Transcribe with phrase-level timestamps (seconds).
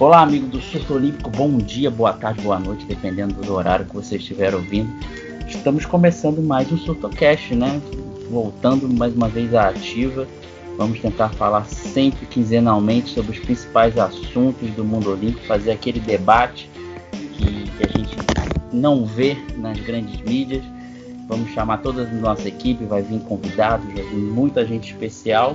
[0.00, 3.94] Olá, amigo do Surto Olímpico, bom dia, boa tarde, boa noite, dependendo do horário que
[3.94, 4.90] você estiver ouvindo.
[5.46, 7.78] Estamos começando mais um SurtoCast, né?
[8.30, 10.26] Voltando mais uma vez à ativa.
[10.78, 16.70] Vamos tentar falar sempre quinzenalmente sobre os principais assuntos do mundo olímpico, fazer aquele debate
[17.34, 18.16] que, que a gente
[18.72, 20.64] não vê nas grandes mídias.
[21.28, 25.54] Vamos chamar toda a nossa equipe, vai vir convidados, vai vir muita gente especial.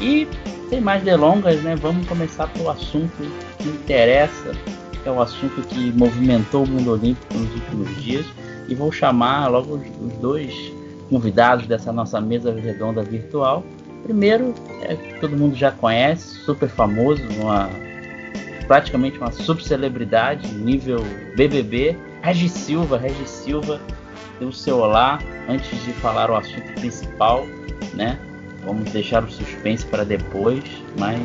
[0.00, 0.28] E
[0.68, 3.12] sem mais delongas, né, vamos começar pelo assunto
[3.58, 4.52] que interessa,
[5.02, 8.26] que é o assunto que movimentou o mundo olímpico nos últimos dias.
[8.68, 10.52] E vou chamar logo os, dois
[11.08, 13.64] convidados dessa nossa mesa redonda virtual.
[14.02, 17.70] Primeiro, é, todo mundo já conhece, super famoso, uma,
[18.66, 20.98] praticamente uma subcelebridade, nível
[21.36, 22.98] BBB, Regis Silva.
[22.98, 23.80] Regis Silva,
[24.40, 27.46] deu o seu olá antes de falar o assunto principal,
[27.94, 28.18] né?
[28.66, 30.64] Vamos deixar o suspense para depois,
[30.98, 31.22] mas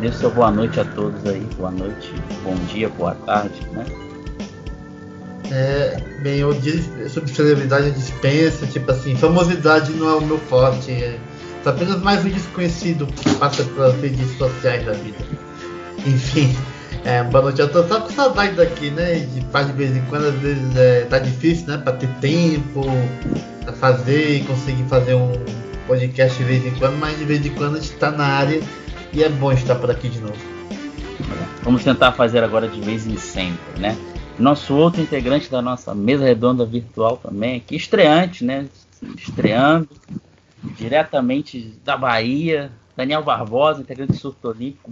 [0.00, 1.46] dê seu boa noite a todos aí.
[1.56, 3.86] Boa noite, bom dia, boa tarde, né?
[5.52, 6.52] É, bem, eu
[7.08, 10.90] sobre celebridade dispensa, tipo assim, famosidade não é o meu forte.
[10.90, 11.20] É
[11.64, 15.18] apenas mais um desconhecido que passa pelas redes sociais da vida.
[16.04, 16.52] Enfim,
[17.04, 17.60] é, boa noite.
[17.60, 19.20] Eu tô só com saudade daqui, né?
[19.20, 21.78] De faz de vez em quando, às vezes é, tá difícil, né?
[21.78, 22.82] Pra ter tempo,
[23.64, 25.32] pra fazer e conseguir fazer um
[25.86, 28.60] podcast de vez em quando, mas de vez em quando a gente está na área
[29.12, 30.36] e é bom estar por aqui de novo.
[31.62, 33.96] Vamos tentar fazer agora de vez em sempre, né?
[34.38, 38.66] Nosso outro integrante da nossa mesa redonda virtual também, aqui estreante, né?
[39.16, 39.88] Estreando
[40.76, 44.90] diretamente da Bahia, Daniel Barbosa, integrante do Surto Olímpico,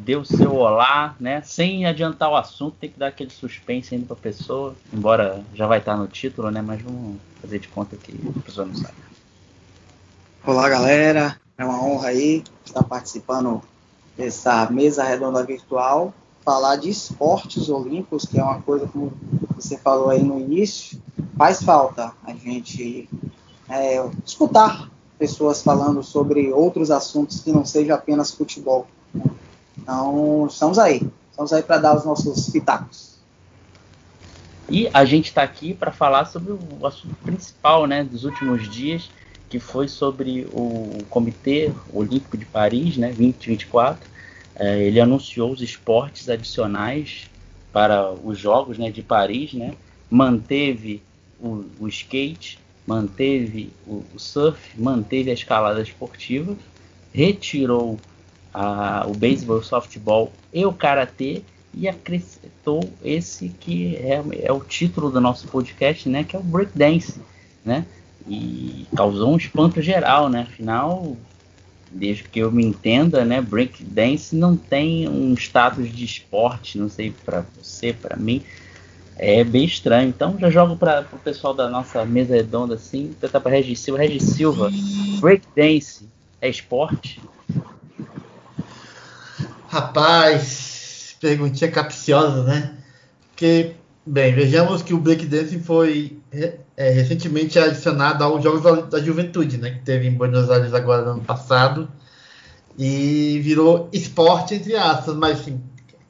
[0.00, 1.42] deu seu olá, né?
[1.42, 5.66] Sem adiantar o assunto, tem que dar aquele suspense ainda para a pessoa, embora já
[5.66, 6.62] vai estar no título, né?
[6.62, 8.94] Mas vamos fazer de conta que a pessoa não sabe.
[10.44, 11.36] Olá, galera.
[11.58, 13.62] É uma honra aí estar participando
[14.16, 19.12] dessa mesa redonda virtual, falar de esportes olímpicos, que é uma coisa como
[19.54, 21.00] você falou aí no início,
[21.36, 23.06] faz falta a gente
[23.68, 28.86] é, escutar pessoas falando sobre outros assuntos que não seja apenas futebol.
[29.80, 31.02] Então, estamos aí.
[31.30, 33.10] Estamos aí para dar os nossos pitacos.
[34.68, 39.10] E a gente está aqui para falar sobre o assunto principal né, dos últimos dias,
[39.48, 44.08] que foi sobre o Comitê Olímpico de Paris, né, 2024.
[44.54, 47.28] É, ele anunciou os esportes adicionais
[47.72, 49.74] para os Jogos né, de Paris, né,
[50.08, 51.02] manteve
[51.40, 56.54] o, o skate, manteve o, o, surf, manteve a escalada esportiva,
[57.12, 57.98] retirou
[58.52, 64.60] a, o beisebol, o softball e o karatê e acrescentou esse que é, é, o
[64.60, 67.20] título do nosso podcast, né, que é o breakdance,
[67.64, 67.86] né?
[68.28, 70.42] e causou um espanto geral, né?
[70.42, 71.16] Afinal,
[71.90, 76.88] desde que eu me entenda, né, break dance não tem um status de esporte, não
[76.88, 78.42] sei para você, para mim,
[79.16, 80.08] é bem estranho.
[80.08, 84.00] Então já jogo para o pessoal da nossa mesa redonda assim, tentar para Regis Silva,
[84.00, 84.70] Regis Silva,
[85.20, 86.08] break dance
[86.40, 87.20] é esporte?
[89.70, 92.76] Rapaz, perguntinha capciosa, né?
[93.30, 99.70] Porque Bem, vejamos que o breakdancing foi é, recentemente adicionado aos Jogos da, Juventude, né,
[99.70, 101.88] que teve em Buenos Aires agora no ano passado,
[102.78, 105.60] e virou esporte, entre aspas, mas assim,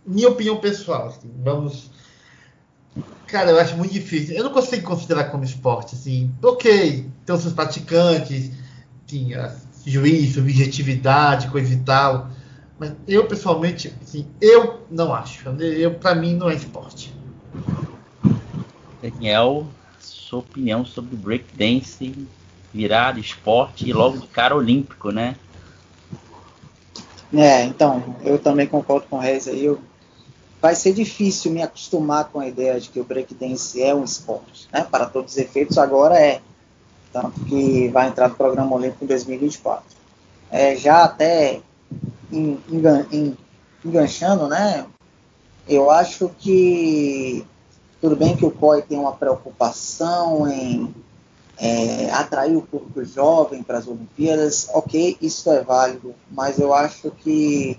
[0.06, 1.90] minha opinião pessoal, assim, vamos...
[3.26, 4.34] Cara, eu acho muito difícil.
[4.34, 6.32] Eu não consigo considerar como esporte, assim.
[6.42, 8.50] Ok, tem os seus praticantes,
[9.06, 9.54] tinha
[9.86, 12.30] juízo, objetividade, coisa e tal.
[12.80, 15.46] Mas eu, pessoalmente, assim, eu não acho.
[15.60, 17.14] Eu, para mim, não é esporte.
[19.02, 19.66] Daniel,
[19.98, 22.26] sua opinião sobre breakdance
[22.72, 25.36] virar esporte e logo de cara olímpico, né?
[27.34, 29.62] É, então, eu também concordo com o Reis aí.
[29.62, 29.78] Eu,
[30.62, 34.66] vai ser difícil me acostumar com a ideia de que o breakdance é um esporte,
[34.72, 34.86] né?
[34.90, 36.40] Para todos os efeitos, agora é.
[37.12, 39.84] Tanto que vai entrar no programa olímpico em 2024.
[40.50, 41.60] É, já até
[43.84, 44.86] enganchando, né?
[45.68, 47.44] Eu acho que
[48.00, 50.94] tudo bem que o COI tem uma preocupação em
[51.58, 57.10] é, atrair o público jovem para as Olimpíadas, ok, isso é válido, mas eu acho
[57.10, 57.78] que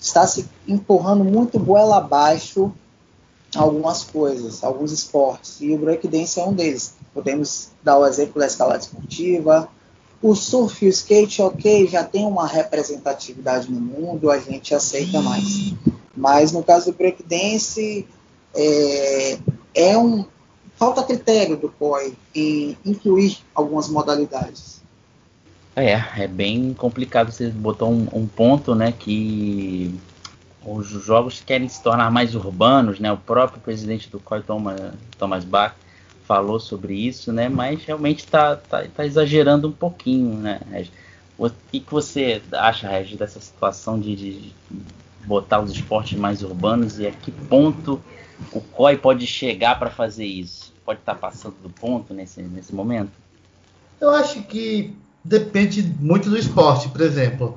[0.00, 2.72] está se empurrando muito goela abaixo
[3.54, 6.94] algumas coisas, alguns esportes, e o breakdance é um deles.
[7.12, 9.68] Podemos dar o exemplo da escalada esportiva,
[10.22, 15.20] o surf e o skate, ok, já tem uma representatividade no mundo, a gente aceita
[15.20, 15.74] mais.
[16.16, 18.06] Mas no caso do breakdance,
[18.54, 19.38] é,
[19.74, 20.24] é um
[20.76, 24.82] falta critério do COI em incluir algumas modalidades.
[25.76, 27.32] É, é bem complicado.
[27.32, 29.94] Você botou um, um ponto, né, que
[30.64, 33.12] os jogos querem se tornar mais urbanos, né?
[33.12, 34.42] O próprio presidente do COI,
[35.18, 35.74] Thomas Bach,
[36.26, 37.48] falou sobre isso, né?
[37.48, 40.60] Mas realmente está tá, tá exagerando um pouquinho, né?
[41.38, 44.52] O que, que você acha, Regis, dessa situação de, de,
[45.26, 48.00] botar os esportes mais urbanos e a que ponto
[48.52, 50.72] o COI pode chegar para fazer isso?
[50.84, 53.12] Pode estar tá passando do ponto nesse, nesse momento?
[54.00, 54.94] Eu acho que
[55.24, 57.56] depende muito do esporte, por exemplo.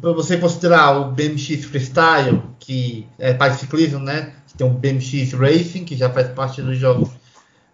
[0.00, 4.34] Para você considerar o BMX Freestyle, que é de ciclismo, né?
[4.56, 7.10] Tem um BMX Racing, que já faz parte dos jogos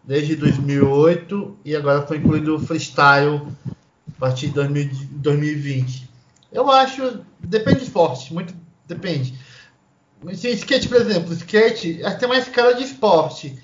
[0.05, 6.11] desde 2008 e agora foi incluído o freestyle a partir de 2020.
[6.51, 8.55] Eu acho, depende do esporte, muito
[8.87, 9.39] depende.
[10.31, 13.59] Skate, por exemplo, skate tem mais cara de esporte.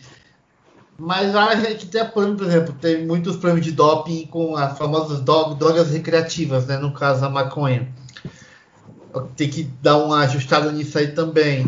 [1.01, 5.91] Mas a gente tem, por exemplo, tem muitos prêmios de doping com as famosas drogas
[5.93, 6.77] recreativas, né?
[6.77, 7.89] No caso, a maconha.
[9.37, 11.65] Tem que dar uma ajustada nisso aí também.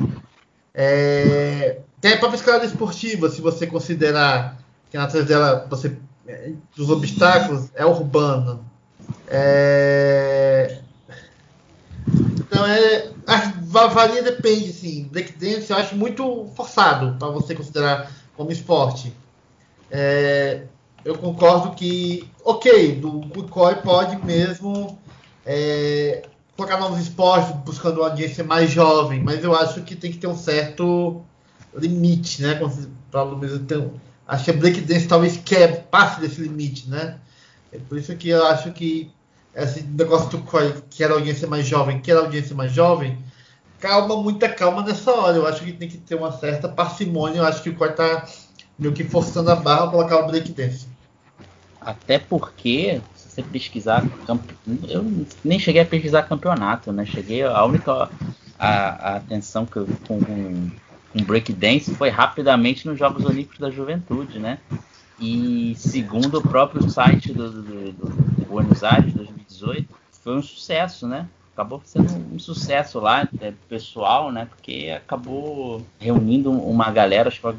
[0.75, 4.60] É, tem a própria escalada esportiva, se você considerar
[4.91, 5.97] que na dela você
[6.77, 8.65] dos obstáculos é urbano.
[9.29, 10.81] É...
[12.39, 13.11] Então é
[13.67, 15.09] varia depende sim.
[15.11, 19.15] Breakdance eu acho muito forçado para você considerar como esporte.
[19.91, 20.65] É...
[21.05, 24.99] Eu concordo que ok, do COI pode mesmo
[25.47, 26.23] é...
[26.57, 30.27] colocar novos esportes buscando uma audiência mais jovem, mas eu acho que tem que ter
[30.27, 31.23] um certo
[31.75, 32.61] limite, né?
[33.11, 37.19] Para o mesmo tempo acho que a breakdance talvez quebre, passe desse limite, né?
[37.73, 39.11] É por isso que eu acho que
[39.55, 40.44] esse negócio do
[40.88, 43.19] que era audiência mais jovem, que era audiência mais jovem,
[43.81, 45.37] calma, muita calma nessa hora.
[45.37, 47.41] Eu acho que tem que ter uma certa parcimônia.
[47.41, 48.25] Eu acho que o Corey tá
[48.79, 50.87] meio que forçando a barra para colocar o breakdance.
[51.81, 54.05] Até porque, se você pesquisar,
[54.88, 57.05] eu nem cheguei a pesquisar campeonato, né?
[57.05, 58.09] Cheguei a única
[58.59, 60.21] a, a atenção que eu, com
[61.15, 64.59] um breakdance foi rapidamente nos Jogos Olímpicos da Juventude, né?
[65.19, 69.89] E segundo o próprio site do, do, do, do Buenos Aires 2018,
[70.23, 71.29] foi um sucesso, né?
[71.53, 74.47] Acabou sendo um sucesso lá, é, pessoal, né?
[74.47, 77.55] Porque acabou reunindo uma galera, acho que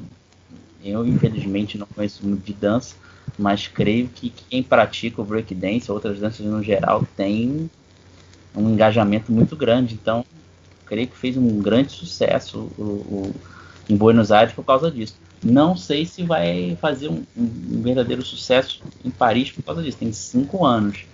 [0.83, 2.95] eu infelizmente não conheço muito de dança,
[3.38, 7.69] mas creio que quem pratica o breakdance, outras danças no geral, tem
[8.56, 9.94] um engajamento muito grande.
[9.94, 10.25] Então,
[10.91, 13.35] creio que fez um grande sucesso o, o,
[13.89, 15.15] em Buenos Aires por causa disso.
[15.41, 19.97] Não sei se vai fazer um, um verdadeiro sucesso em Paris por causa disso.
[19.97, 21.05] Tem cinco anos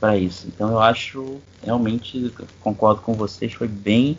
[0.00, 0.46] para isso.
[0.48, 4.16] Então eu acho realmente concordo com vocês, foi bem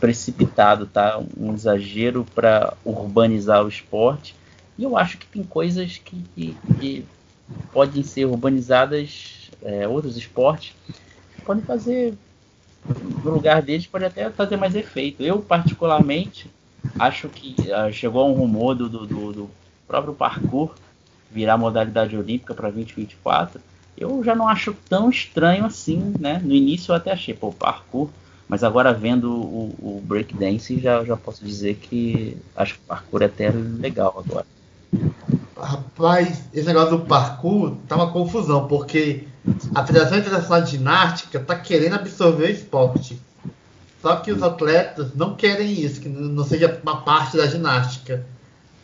[0.00, 1.22] precipitado, tá?
[1.38, 4.34] Um exagero para urbanizar o esporte.
[4.76, 7.06] E eu acho que tem coisas que, que, que
[7.72, 10.74] podem ser urbanizadas, é, outros esportes
[11.44, 12.14] podem fazer
[12.84, 15.22] no lugar deles pode até fazer mais efeito.
[15.22, 16.50] Eu, particularmente,
[16.98, 19.50] acho que uh, chegou um rumor do, do, do,
[19.86, 20.74] próprio parkour
[21.30, 23.60] virar modalidade olímpica para 2024.
[23.96, 26.40] Eu já não acho tão estranho assim, né?
[26.42, 28.08] No início eu até achei, pô, parkour,
[28.48, 33.22] mas agora vendo o, o breakdance já, já posso dizer que acho que o parkour
[33.22, 34.46] é até legal agora.
[35.62, 39.28] Rapaz, esse negócio do parkour tá uma confusão, porque
[39.72, 43.20] a Federação Internacional de Ginástica está querendo absorver o esporte.
[44.00, 48.26] Só que os atletas não querem isso, que não seja uma parte da ginástica.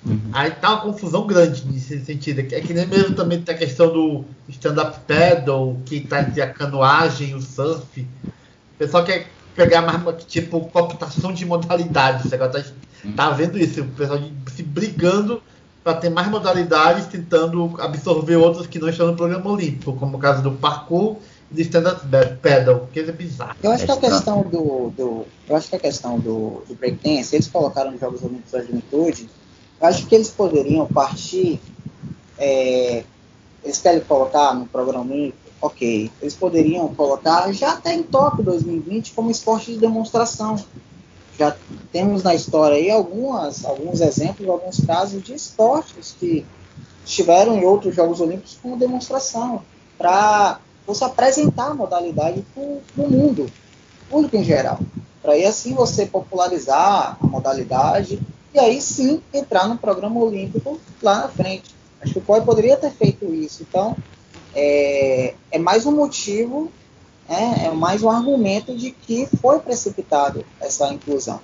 [0.07, 0.31] Uhum.
[0.33, 2.39] Aí tá uma confusão grande nesse sentido.
[2.39, 6.49] É que nem mesmo também tem a questão do stand-up paddle, que tá entre a
[6.49, 8.01] canoagem o surf.
[8.25, 12.31] O pessoal quer pegar mais tipo computação de modalidades.
[12.31, 12.65] Tá,
[13.17, 15.43] tá vendo isso, o pessoal se brigando
[15.83, 20.21] para ter mais modalidades, tentando absorver outras que não estão no programa olímpico, como o
[20.21, 21.17] caso do parkour
[21.51, 22.01] e do stand-up
[22.43, 23.57] paddle, que é bizarro.
[23.63, 27.35] Eu acho que a questão do, do eu acho que a questão do, do breakdance,
[27.35, 29.29] eles colocaram nos Jogos Olímpicos da Juventude,
[29.81, 31.61] eu acho que eles poderiam partir,
[32.37, 33.05] é,
[33.65, 39.13] eles querem colocar no programa olímpico, ok, eles poderiam colocar já até em Tóquio 2020
[39.13, 40.57] como esporte de demonstração
[41.39, 41.57] já
[41.93, 46.45] temos na história aí algumas, alguns exemplos, alguns casos de esportes que
[47.05, 49.63] estiveram em outros Jogos Olímpicos como demonstração,
[49.97, 52.63] para você apresentar a modalidade para
[53.05, 53.51] o mundo,
[54.11, 54.81] público em geral.
[55.23, 58.21] Para aí assim você popularizar a modalidade
[58.53, 61.75] e aí sim entrar no programa olímpico lá na frente.
[62.01, 63.65] Acho que o COI poderia ter feito isso.
[63.69, 63.97] Então,
[64.55, 66.71] é, é mais um motivo
[67.29, 71.41] é, é mais um argumento de que foi precipitado essa inclusão.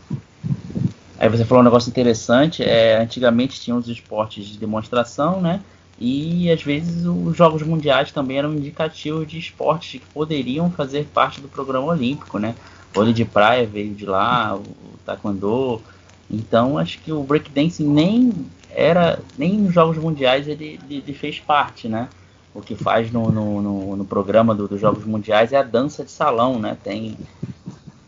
[1.19, 5.61] Aí você falou um negócio interessante, é, antigamente tinha os esportes de demonstração, né?
[5.99, 11.41] E às vezes os Jogos Mundiais também eram indicativos de esportes que poderiam fazer parte
[11.41, 12.55] do programa olímpico, né?
[12.95, 14.63] vôlei de praia veio de lá, o
[15.05, 15.83] taekwondo.
[16.31, 18.33] Então acho que o breakdance nem
[18.71, 22.09] era nem nos Jogos Mundiais ele, ele, ele fez parte, né?
[22.55, 26.05] O que faz no, no, no, no programa do, dos Jogos Mundiais é a dança
[26.05, 26.77] de salão, né?
[26.83, 27.19] Tem,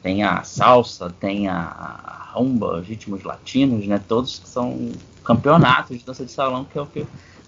[0.03, 4.00] tem a salsa, tem a, rumba, os ritmos latinos, né?
[4.07, 4.93] Todos que são
[5.25, 7.07] campeonatos de dança de salão, que é o que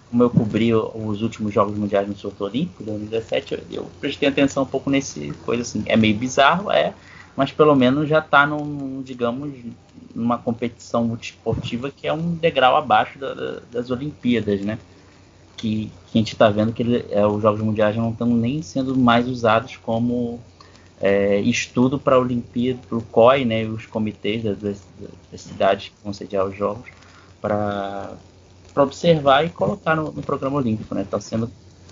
[0.09, 4.63] como eu cobri os últimos Jogos Mundiais no Surto Olímpico, 2017, eu, eu prestei atenção
[4.63, 5.83] um pouco nesse coisa assim.
[5.85, 6.95] É meio bizarro, é,
[7.35, 9.53] mas pelo menos já está num, digamos,
[10.15, 14.79] numa competição multiesportiva que é um degrau abaixo da, das Olimpíadas, né?
[15.59, 18.61] Que, que a gente está vendo que ele, é, os Jogos Mundiais não estão nem
[18.61, 20.39] sendo mais usados como
[21.01, 23.65] é, estudo para a Olimpíada, para o COI, né?
[23.65, 24.81] Os comitês das, das,
[25.29, 26.89] das cidades que vão sediar os Jogos,
[27.41, 28.15] para
[28.77, 31.01] observar e colocar no, no programa olímpico, né?
[31.01, 31.51] Está sendo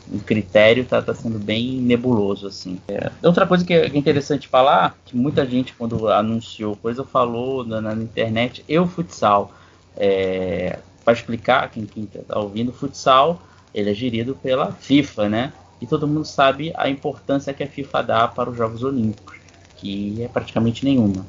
[0.10, 2.80] um critério está tá sendo bem nebuloso assim.
[2.88, 7.82] É, outra coisa que é interessante falar, que muita gente quando anunciou coisa falou na,
[7.82, 9.52] na internet, eu futsal.
[9.98, 13.42] É, para explicar quem está ouvindo, futsal
[13.74, 15.54] ele é gerido pela FIFA, né?
[15.80, 19.38] E todo mundo sabe a importância que a FIFA dá para os Jogos Olímpicos,
[19.78, 21.26] que é praticamente nenhuma.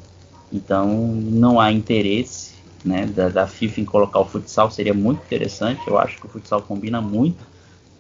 [0.53, 2.55] Então não há interesse
[2.85, 5.87] né, da, da, FIFA em colocar o futsal seria muito interessante.
[5.87, 7.45] Eu acho que o futsal combina muito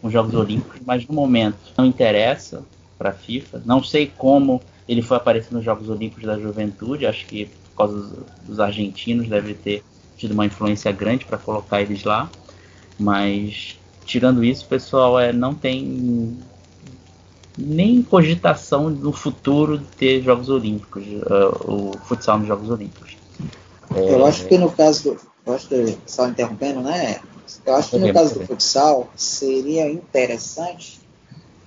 [0.01, 2.65] com os Jogos Olímpicos, mas no momento não interessa
[2.97, 3.63] para a FIFA.
[3.67, 7.07] Não sei como ele foi aparecer nos Jogos Olímpicos da Juventude.
[7.07, 9.85] Acho que por causa dos, dos argentinos deve ter
[10.17, 12.31] tido uma influência grande para colocar eles lá.
[12.99, 13.78] Mas
[14.09, 16.39] tirando isso, o pessoal é, não tem
[17.57, 23.17] nem cogitação no futuro de ter Jogos Olímpicos, uh, o futsal nos Jogos Olímpicos.
[23.95, 25.29] É, eu acho que no caso do.
[25.47, 27.21] Eu acho que só interrompendo, né?
[27.65, 31.01] Eu acho que no caso do futsal seria interessante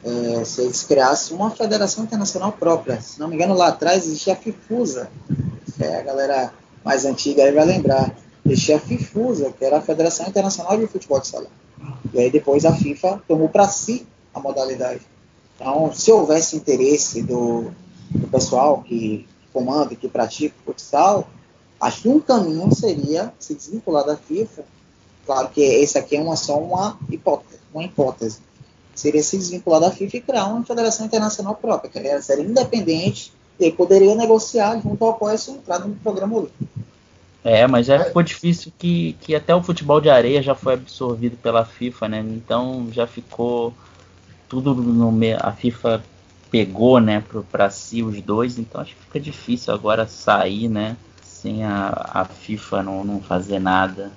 [0.03, 3.01] é, se eles criassem uma federação internacional própria.
[3.01, 5.09] Se não me engano, lá atrás existia a FIFUSA.
[5.79, 8.15] É, a galera mais antiga aí vai lembrar.
[8.45, 11.60] Existia a FIFUSA, que era a Federação Internacional de Futebol de Salão.
[12.13, 15.01] E aí depois a FIFA tomou para si a modalidade.
[15.55, 17.71] Então, se houvesse interesse do,
[18.09, 21.27] do pessoal que comanda, que pratica o futsal,
[21.81, 24.63] Acho que um caminho seria se desvincular da FIFA.
[25.25, 28.39] Claro que esse aqui é uma, só uma hipótese, uma hipótese.
[28.93, 33.71] Seria se desvincular da FIFA e criar uma federação internacional própria, que seria independente e
[33.71, 36.70] poderia negociar junto ao COE sua entrada no programa olímpico.
[37.43, 41.35] É, mas já ficou difícil que, que até o futebol de areia já foi absorvido
[41.37, 42.19] pela FIFA, né?
[42.19, 43.73] Então já ficou
[44.47, 46.03] tudo no a FIFA
[46.51, 50.97] pegou, né, para si os dois, então acho que fica difícil agora sair, né?
[51.41, 54.11] sem a, a FIFA não, não fazer nada.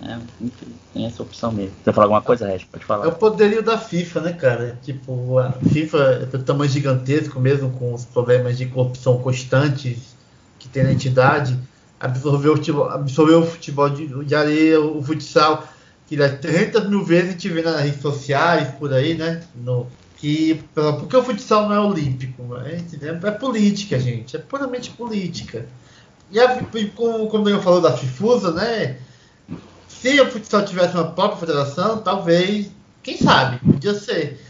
[0.00, 1.74] É, enfim, tem essa opção mesmo.
[1.84, 2.60] Você falar alguma coisa, Red?
[2.70, 3.04] Pode falar.
[3.04, 4.78] É o poderio da FIFA, né, cara?
[4.82, 10.16] Tipo, a FIFA é um tamanho gigantesco, mesmo com os problemas de corrupção constantes
[10.58, 11.58] que tem na entidade,
[12.00, 12.88] absorveu o futebol,
[13.42, 15.68] o futebol de, de areia, o futsal,
[16.08, 19.42] que é 300 mil vezes gente vê nas redes sociais, por aí, né?
[19.54, 25.66] No, que, porque o futsal não é olímpico, é, é política, gente, é puramente política.
[26.30, 26.60] E, a,
[26.94, 28.96] como, como eu falou da FIFUSA, né?
[29.88, 32.70] Se o futsal tivesse uma própria federação, talvez,
[33.02, 34.40] quem sabe, podia ser.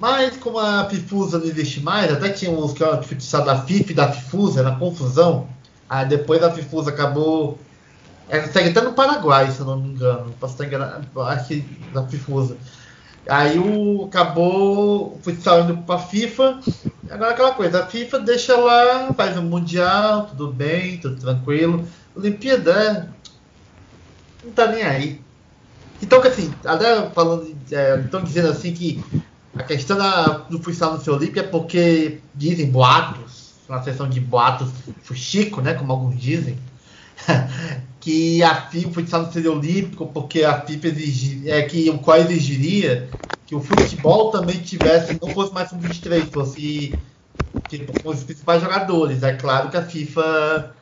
[0.00, 3.92] Mas como a FIFUSA não existe mais, até tinha os que eram futsal da FIFA
[3.92, 5.48] e da FIFUSA, na confusão.
[5.88, 7.58] Aí depois a FIFUSA acabou.
[8.28, 10.34] Ela segue até no Paraguai, se eu não me engano.
[10.38, 11.60] Posso estar enganado, acho que
[11.92, 12.56] da FIFUSA.
[13.28, 16.60] Aí o, acabou o futsal indo para FIFA.
[17.10, 21.86] Agora aquela coisa, a FIFA deixa lá, faz o um Mundial, tudo bem, tudo tranquilo.
[22.16, 23.12] Olimpíada
[24.44, 25.20] não tá nem aí.
[26.00, 29.02] Então, assim, até falando, é, estão dizendo assim que
[29.54, 33.27] a questão da, do futsal no seu Olímpico é porque dizem boatos,
[33.68, 34.70] na seção de boatos
[35.02, 36.58] fuxico, né, como alguns dizem,
[38.00, 41.98] que a FIFA, o futsal não seria olímpico, porque a FIFA exigiria, é, que o
[41.98, 43.08] qual exigiria
[43.46, 46.94] que o futebol também tivesse, não fosse mais um 23, fosse
[47.68, 49.22] tipo, com os principais jogadores.
[49.22, 50.74] É claro que a FIFA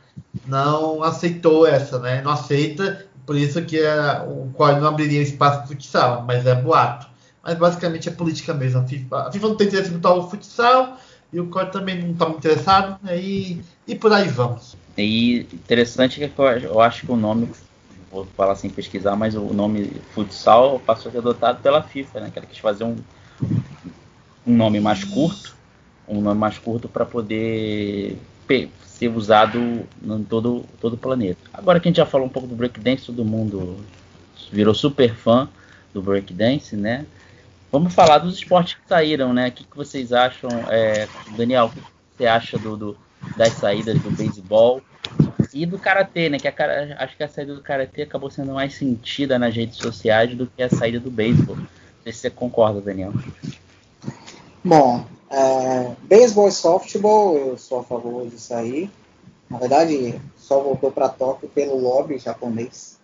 [0.46, 2.20] não aceitou essa, né?
[2.22, 3.80] Não aceita, por isso que
[4.28, 7.06] o qual não abriria espaço para futsal, mas é boato.
[7.42, 8.80] Mas basicamente é política mesmo.
[8.80, 10.96] A FIFA, a FIFA não tem interesse em botar o futsal
[11.33, 13.18] e o COI também não está muito interessado, né?
[13.18, 14.76] e, e por aí vamos.
[14.97, 16.33] E interessante que
[16.64, 17.49] eu acho que o nome,
[18.11, 22.30] vou falar sem pesquisar, mas o nome futsal passou a ser adotado pela FIFA, né?
[22.33, 22.97] Que ela quis fazer um,
[24.47, 25.54] um nome mais curto,
[26.09, 28.18] um nome mais curto para poder
[28.87, 31.40] ser usado em todo, todo o planeta.
[31.52, 33.76] Agora que a gente já falou um pouco do breakdance, todo mundo
[34.50, 35.49] virou super fã
[35.92, 37.04] do breakdance, né?
[37.70, 39.49] Vamos falar dos esportes que saíram, né?
[39.49, 40.50] O que, que vocês acham?
[40.68, 41.82] É, Daniel, o que
[42.16, 42.96] você acha do, do
[43.37, 44.80] das saídas do beisebol
[45.52, 46.38] e do karatê, né?
[46.38, 50.35] Que a, acho que a saída do karatê acabou sendo mais sentida nas redes sociais
[50.35, 51.56] do que a saída do beisebol.
[51.56, 51.66] Não
[52.04, 53.12] sei se você concorda, Daniel.
[54.62, 58.90] Bom, é, beisebol e softball, eu sou a favor disso aí.
[59.49, 62.95] Na verdade, só voltou para Tóquio pelo lobby japonês.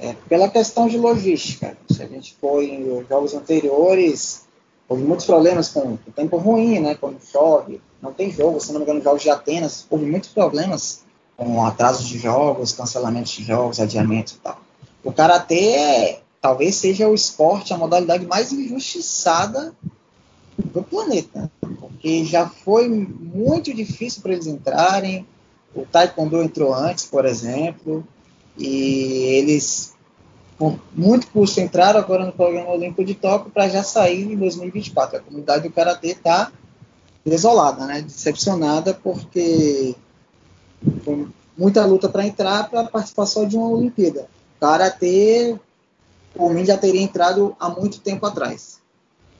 [0.00, 1.76] É, pela questão de logística.
[1.90, 4.42] Se a gente for em jogos anteriores,
[4.88, 6.94] houve muitos problemas com o tempo ruim, né?
[6.94, 8.60] Quando chove, não tem jogo.
[8.60, 11.02] Se não me engano, jogos de Atenas, houve muitos problemas
[11.36, 14.60] com atrasos de jogos, cancelamentos de jogos, adiamentos e tal.
[15.04, 19.72] O karatê é, talvez seja o esporte, a modalidade mais injustiçada
[20.58, 25.24] do planeta, porque já foi muito difícil para eles entrarem.
[25.74, 28.04] O taekwondo entrou antes, por exemplo,
[28.58, 29.94] e eles
[30.58, 35.18] com muito custo entraram agora no programa Olímpico de Tóquio para já sair em 2024.
[35.18, 36.50] A comunidade do karatê está
[37.24, 39.94] desolada, né, decepcionada porque
[41.04, 44.28] foi muita luta para entrar para participar só de uma Olimpíada.
[44.60, 45.56] Karatê,
[46.34, 48.80] por mim, já teria entrado há muito tempo atrás.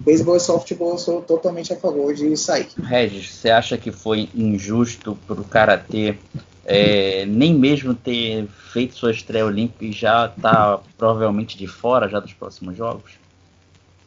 [0.01, 2.69] Beisebol e softball, eu sou totalmente a favor de sair.
[2.81, 6.17] Regis, você acha que foi injusto para o Karatê
[6.65, 12.21] é, nem mesmo ter feito sua estreia olímpica e já está provavelmente de fora já
[12.21, 13.13] dos próximos jogos?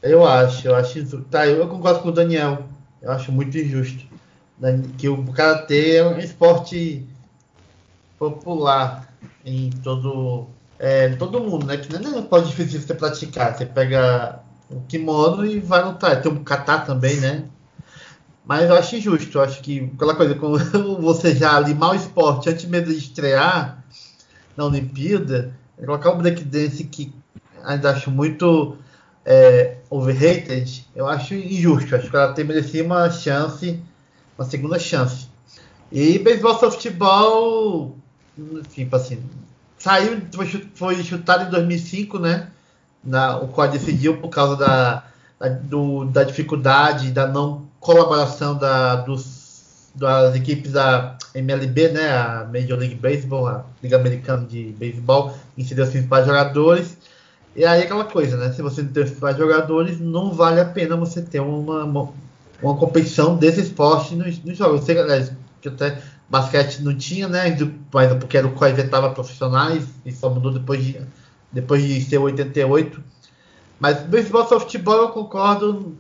[0.02, 1.22] Eu acho, eu acho isso.
[1.30, 2.64] Tá, eu concordo com o Daniel.
[3.02, 4.06] Eu acho muito injusto.
[4.60, 7.04] Né, que o Karatê é um esporte
[8.20, 9.12] popular
[9.44, 10.46] em todo,
[10.78, 11.78] é, todo mundo, né?
[11.78, 13.58] Que não é pode difícil você praticar.
[13.58, 14.40] Você pega
[14.72, 16.22] o kimono e vai lutar.
[16.22, 17.46] Tem um kata também, né?
[18.46, 19.38] Mas eu acho injusto.
[19.38, 20.58] Eu acho que aquela coisa, como
[21.00, 23.84] você já limar o esporte antes mesmo de estrear
[24.56, 27.14] na Olimpíada, colocar o breakdance que
[27.64, 28.78] ainda acho muito
[29.26, 31.96] é, overrated, eu acho injusto.
[31.96, 33.80] Acho que ela tem merecia uma chance,
[34.38, 35.28] uma segunda chance.
[35.92, 37.96] E beisebol softball,
[38.38, 39.22] enfim, assim,
[39.78, 40.22] saiu,
[40.74, 42.50] foi chutado em 2005, né?
[43.04, 45.04] Na, o qual decidiu por causa da,
[45.40, 52.12] da, do, da dificuldade, da não colaboração da, dos, das equipes da MLB, né?
[52.12, 56.98] A Major League Baseball, a Liga Americana de Beisebol, em seus principais jogadores.
[57.56, 58.52] E aí aquela coisa, né?
[58.54, 62.78] Se você não tem os principais jogadores, não vale a pena você ter uma, uma,
[62.78, 64.82] competição desse esporte nos, nos jogos.
[64.82, 67.58] Você, aliás, que até basquete não tinha, né?
[67.94, 71.02] Mas porque era o qual inventava profissionais e só mudou depois de,
[71.52, 73.04] depois de ser 88.
[73.80, 75.96] Mas beisebol softball eu concordo.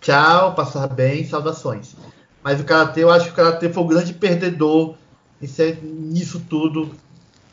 [0.00, 1.96] Tchau, passar bem, saudações.
[2.42, 4.94] Mas o Karatê, eu acho que o Karatê foi o grande perdedor
[5.82, 6.90] nisso tudo,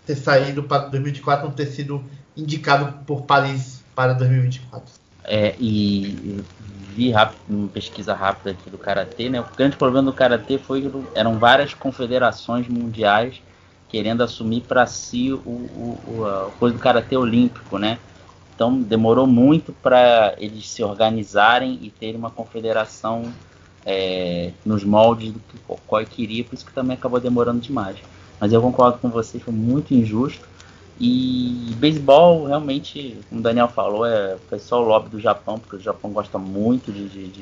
[0.06, 2.04] ter saído para 2024, não ter sido
[2.36, 4.94] indicado por Paris para 2024.
[5.24, 6.44] É, e
[6.96, 7.12] vi
[7.50, 9.42] uma pesquisa rápida aqui do Karatê, né?
[9.42, 13.42] O grande problema do Karatê foi que eram várias confederações mundiais
[13.96, 17.98] querendo assumir para si o, o, o, a coisa do Karatê olímpico, né?
[18.54, 23.24] Então demorou muito para eles se organizarem e terem uma confederação
[23.86, 27.96] é, nos moldes do que o COI queria, por isso que também acabou demorando demais.
[28.38, 30.46] Mas eu concordo com você, foi muito injusto.
[31.00, 35.78] E beisebol, realmente, como o Daniel falou, é, foi só o lobby do Japão, porque
[35.78, 37.42] o Japão gosta muito de, de, de,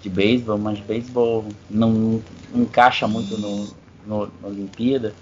[0.00, 3.66] de beisebol, mas beisebol não, não, encaixa muito no,
[4.06, 5.12] no, na Olimpíada,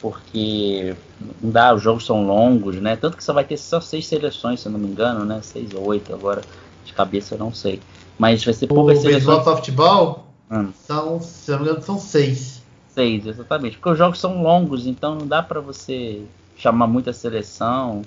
[0.00, 0.94] porque
[1.42, 2.96] não dá, os jogos são longos, né?
[2.96, 5.40] Tanto que só vai ter só seis seleções, se eu não me engano, né?
[5.42, 6.42] Seis ou oito agora,
[6.84, 7.80] de cabeça eu não sei.
[8.18, 9.38] Mas vai ser poucas o seleções.
[9.38, 10.70] O softball hum.
[10.74, 12.62] são, se eu não me engano, são seis.
[12.88, 13.76] Seis, exatamente.
[13.76, 16.22] Porque os jogos são longos, então não dá para você
[16.56, 18.02] chamar muita seleção.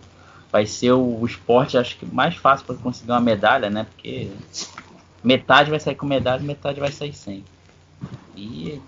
[0.52, 3.86] Vai ser o, o esporte, acho que mais fácil para conseguir uma medalha, né?
[3.86, 4.30] Porque
[5.24, 7.44] metade vai sair com medalha, metade vai sair sem.
[8.36, 8.82] E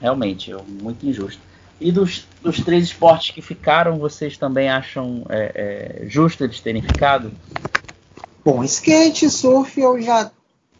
[0.00, 1.47] realmente, é muito injusto.
[1.80, 6.82] E dos, dos três esportes que ficaram, vocês também acham é, é, justo eles terem
[6.82, 7.30] ficado?
[8.44, 10.30] Bom, skate surf eu já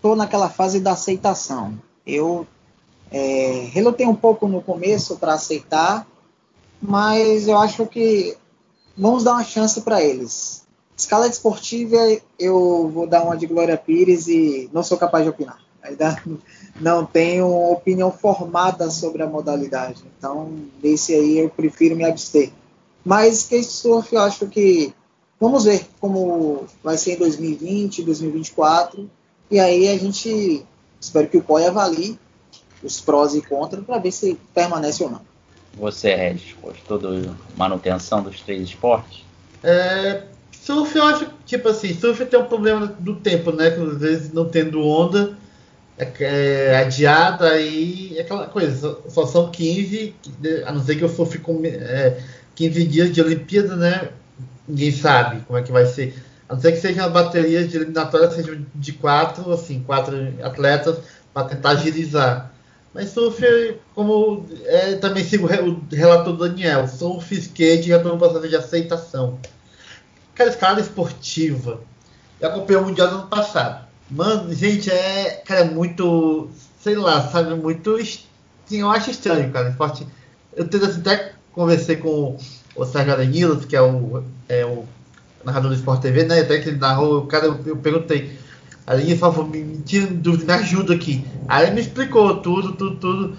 [0.03, 1.79] tô naquela fase da aceitação.
[2.05, 2.47] Eu
[3.11, 6.07] é, relutei um pouco no começo para aceitar,
[6.83, 8.37] mas eu acho que
[8.97, 10.67] vamos dar uma chance para eles.
[10.97, 11.97] Escala esportiva,
[12.39, 15.68] eu vou dar uma de Glória Pires e não sou capaz de opinar.
[15.83, 16.23] Ainda
[16.81, 20.03] não tenho opinião formada sobre a modalidade.
[20.19, 22.51] Então, desse aí eu prefiro me abster.
[23.05, 24.93] Mas skate surf, eu acho que
[25.41, 29.09] vamos ver como vai ser em 2020, 2024.
[29.51, 30.65] E aí a gente
[31.01, 32.19] espero que o COI avalie
[32.83, 35.21] os prós e contras para ver se permanece ou não.
[35.75, 39.25] Você, Regis, gostou da manutenção dos três esportes?
[39.63, 43.71] É, surf, eu acho que, tipo assim, surf tem um problema do tempo, né?
[43.71, 45.39] Que às vezes não tendo onda,
[45.99, 50.15] é, é adiada e é aquela coisa, só, são 15,
[50.65, 52.19] a não ser que eu for com é,
[52.55, 54.09] 15 dias de Olimpíada, né?
[54.67, 56.15] Ninguém sabe como é que vai ser.
[56.49, 60.99] A não ser que seja uma bateria de eliminatória, seja de quatro, assim, quatro atletas
[61.33, 62.53] para tentar agilizar.
[62.95, 68.19] Mas surf, como é, também sigo o relator do Daniel, surf, skate já estou no
[68.19, 69.39] processo de aceitação.
[70.35, 71.81] Cara, escala esportiva.
[72.41, 73.88] Eu acompanhei o Mundial do ano passado.
[74.11, 76.49] Mano, gente, é, cara, é muito,
[76.83, 77.99] sei lá, sabe, muito,
[78.67, 80.07] sim, eu acho estranho, cara, esporte.
[80.57, 82.37] Eu tento assim, até conversei com
[82.75, 84.87] o Sérgio Arenilson, que é o, é o
[85.45, 88.39] narrador do Sport TV, né, até que ele narrou, o cara, eu, perguntei,
[88.87, 91.23] Aí ele falou, me, me tira dúvida, me ajuda aqui.
[91.47, 93.37] Aí ele me explicou tudo, tudo, tudo.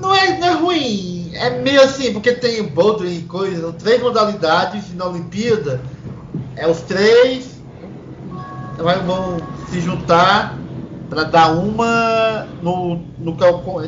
[0.00, 4.94] Não é, não é ruim, é meio assim, porque tem bouldering e coisa, três modalidades
[4.94, 5.80] na Olimpíada,
[6.54, 7.60] é os três
[9.04, 9.38] vão
[9.70, 10.58] se juntar
[11.08, 13.36] para dar uma no, no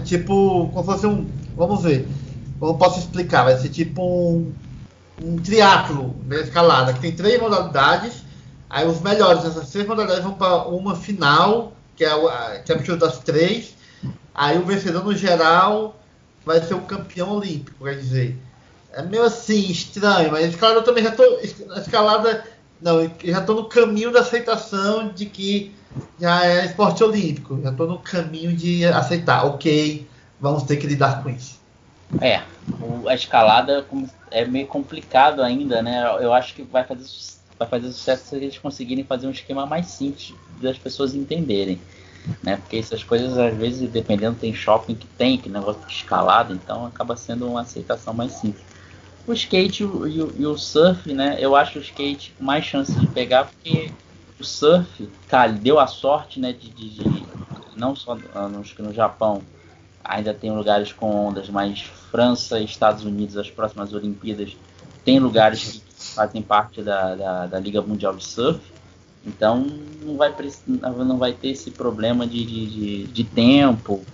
[0.05, 2.09] tipo como fosse um vamos ver
[2.59, 4.53] como posso explicar vai ser tipo um,
[5.23, 8.23] um triatlo na né, escalada que tem três modalidades
[8.71, 12.77] aí os melhores dessas três modalidades vão para uma final que é a, que é
[12.77, 13.75] a das três
[14.35, 16.01] aí o vencedor no geral
[16.45, 18.39] vai ser o campeão olímpico quer dizer
[18.93, 21.25] é meio assim estranho mas escalada eu também já tô
[21.77, 22.45] escalada
[22.83, 25.73] não, eu já estou no caminho da aceitação de que
[26.21, 27.61] já é esporte olímpico.
[27.63, 29.47] Já estou no caminho de aceitar.
[29.47, 30.07] Ok,
[30.41, 31.61] vamos ter que lidar com isso.
[32.21, 32.43] É,
[33.09, 33.87] a escalada
[34.31, 36.05] é meio complicado ainda, né?
[36.21, 37.07] Eu acho que vai fazer,
[37.59, 41.81] vai fazer sucesso se eles conseguirem fazer um esquema mais simples das pessoas entenderem.
[42.43, 42.57] Né?
[42.57, 46.87] Porque essas coisas, às vezes, dependendo, tem shopping que tem, que negócio de escalada, então
[46.87, 48.72] acaba sendo uma aceitação mais simples.
[49.27, 51.37] O skate e o, e o, surf, né?
[51.39, 53.93] Eu acho o skate com mais chance de pegar, porque
[54.39, 56.53] o surf, cara, deu a sorte, né?
[56.53, 57.27] De, de, de
[57.77, 58.19] não só
[58.61, 59.43] acho que no Japão
[60.05, 64.57] ainda tem lugares com ondas, mas França e Estados Unidos, as próximas Olimpíadas,
[65.05, 68.61] tem lugares que fazem parte da, da, da Liga Mundial de Surf.
[69.25, 69.65] Então
[70.03, 70.35] não vai,
[71.07, 74.05] não vai ter esse problema de, de, de, de tempo,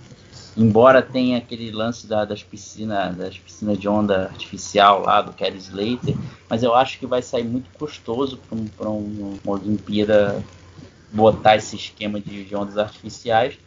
[0.57, 5.57] embora tenha aquele lance da, das piscinas das piscinas de onda artificial lá do Kelly
[5.57, 6.15] Slater,
[6.49, 8.39] mas eu acho que vai sair muito custoso
[8.77, 10.43] para um, uma Olimpíada
[11.11, 13.57] botar esse esquema de, de ondas artificiais,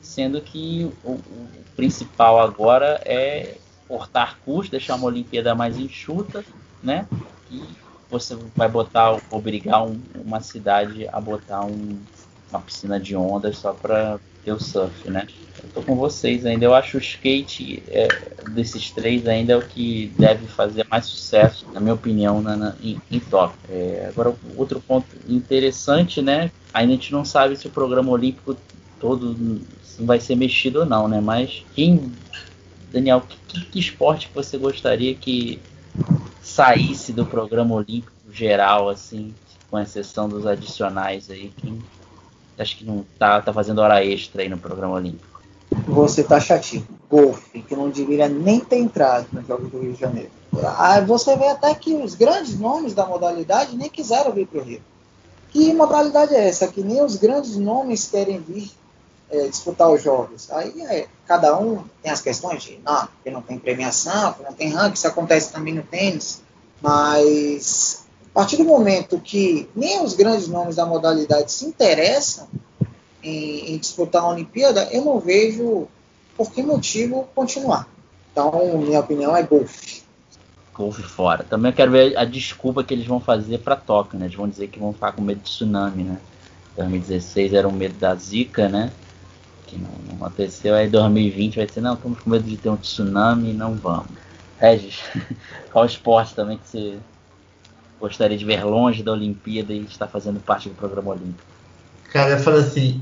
[0.00, 3.56] sendo que o, o, principal agora é
[3.88, 6.44] cortar custos, deixar uma Olimpíada mais enxuta,
[6.82, 7.06] né?
[7.50, 7.62] E
[8.10, 11.98] você vai botar, obrigar um, uma cidade a botar um,
[12.50, 15.26] uma piscina de ondas só para ter o surf, né?
[15.62, 16.64] Eu tô com vocês ainda.
[16.64, 18.08] Eu acho o skate é,
[18.50, 22.74] desses três ainda é o que deve fazer mais sucesso, na minha opinião, na, na
[22.82, 23.58] em, em Tóquio.
[23.68, 26.50] É, agora, outro ponto interessante, né?
[26.72, 28.56] Ainda a gente não sabe se o programa olímpico
[28.98, 29.60] todo
[29.98, 31.20] vai ser mexido ou não, né?
[31.20, 32.12] Mas quem,
[32.92, 35.60] Daniel, que, que esporte você gostaria que
[36.42, 39.34] saísse do programa olímpico geral, assim,
[39.70, 41.52] com exceção dos adicionais aí?
[41.60, 41.78] Quem
[42.62, 45.30] acho que não tá, tá fazendo hora extra aí no programa olímpico?
[45.86, 46.86] você tá chatinho.
[47.08, 50.30] Golfe, que não deveria nem ter entrado no jogo do Rio de Janeiro.
[50.78, 54.64] Aí você vê até que os grandes nomes da modalidade nem quiseram vir para o
[54.64, 54.80] Rio.
[55.50, 56.68] Que modalidade é essa?
[56.68, 58.70] Que nem os grandes nomes querem vir
[59.30, 60.50] é, disputar os jogos.
[60.52, 64.68] Aí é, cada um tem as questões de não, que não tem premiação, não tem
[64.68, 66.42] ranking, isso acontece também no tênis.
[66.80, 72.48] Mas a partir do momento que nem os grandes nomes da modalidade se interessam
[73.22, 75.88] em, em disputar a Olimpíada, eu não vejo
[76.36, 77.88] por que motivo continuar.
[78.32, 80.02] Então, minha opinião é golfe.
[80.72, 81.44] Golfe fora.
[81.44, 84.26] Também quero ver a desculpa que eles vão fazer para Tóquio, né?
[84.26, 86.18] Eles vão dizer que vão ficar com medo de tsunami, né?
[86.76, 88.92] 2016 era o medo da Zika, né?
[89.66, 90.74] Que não, não aconteceu.
[90.74, 94.08] Aí 2020 vai ser, não, estamos com medo de ter um tsunami não vamos.
[94.58, 95.00] Regis,
[95.72, 96.98] qual esporte também que você
[98.00, 101.44] gostaria de ver longe da Olimpíada e está fazendo parte do programa olímpico?
[102.12, 103.00] Cara, eu falo assim,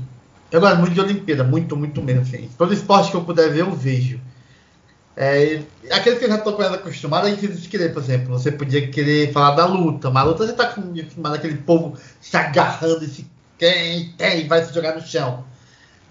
[0.51, 2.21] eu gosto muito de Olimpíada, muito, muito mesmo.
[2.21, 2.49] Assim.
[2.57, 4.19] Todo esporte que eu puder ver, eu vejo.
[5.15, 8.87] É, aqueles que eu já estou quase acostumado, a gente querer, por exemplo, você podia
[8.87, 13.07] querer falar da luta, mas a luta você está acostumado aquele povo se agarrando e
[13.07, 15.43] se quem tem, vai se jogar no chão.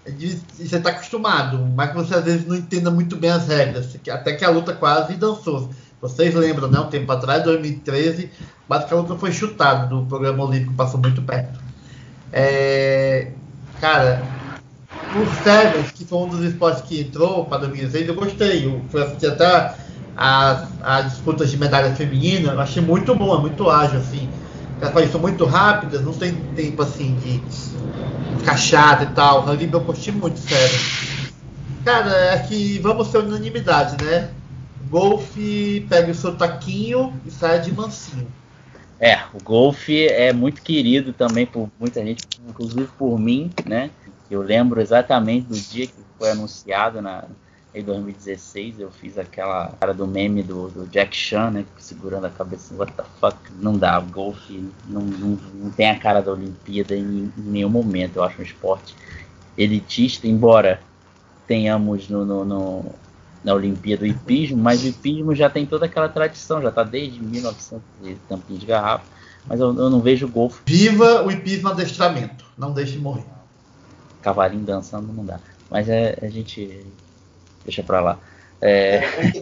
[0.05, 4.33] É você está acostumado, mas você às vezes não entenda muito bem as regras, até
[4.33, 5.69] que a luta quase dançou.
[6.01, 6.79] Vocês lembram, né?
[6.79, 8.29] Um tempo atrás, 2013,
[8.67, 11.59] quase que a luta foi chutada do programa olímpico, passou muito perto.
[12.31, 13.31] É,
[13.81, 14.21] cara,
[15.15, 18.65] o Sevens, que foi um dos esportes que entrou para 2006, eu gostei.
[18.65, 19.75] Eu fui assistir até
[20.15, 24.29] as, as disputas de medalha feminina, eu achei muito bom, é muito ágil, assim.
[24.81, 27.41] As país são muito rápidas, não tem tempo assim de,
[28.45, 29.45] cachada e tal.
[29.47, 30.79] Eu curti muito, sério.
[31.83, 34.29] Cara, é que vamos ter unanimidade, né?
[34.89, 38.27] Golfe pega o seu taquinho e sai de mansinho.
[38.99, 43.91] É, o golfe é muito querido também por muita gente, inclusive por mim, né?
[44.29, 47.23] Eu lembro exatamente do dia que foi anunciado na,
[47.73, 51.65] em 2016, eu fiz aquela cara do meme do, do Jack Chan, né?
[51.77, 55.97] Segurando a cabeça, what the fuck, não dá, o golfe não, não, não, tem a
[55.97, 58.95] cara da Olimpíada em, em, nenhum momento, eu acho um esporte
[59.57, 60.81] elitista, embora
[61.47, 62.85] tenhamos no, no, no
[63.43, 67.21] na Olimpíada o hipismo, mas o hipismo já tem toda aquela tradição, já está desde
[67.21, 69.05] 1900 de tampinha de garrafa,
[69.47, 70.61] mas eu, eu, não vejo golfe.
[70.65, 73.25] Viva o hipismo adestramento, não deixe morrer.
[74.21, 76.85] Cavalinho dançando não dá, mas é, a gente
[77.63, 78.19] deixa para lá.
[78.61, 78.95] É...